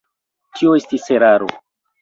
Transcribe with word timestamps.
Tio 0.55 0.73
estis 0.79 1.07
eraro. 1.19 1.55